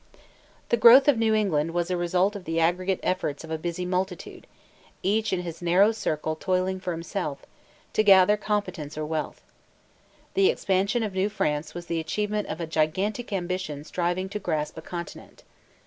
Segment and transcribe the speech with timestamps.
[0.69, 3.85] The growth of New England was a result of the aggregate efforts of a busy
[3.85, 4.47] multitude,
[5.03, 7.45] each in his narrow circle toiling for himself,
[7.93, 9.43] to gather competence or wealth.
[10.33, 14.75] The expansion of New France was the achievement of a gigantic ambition striving to grasp
[14.75, 15.43] a continent.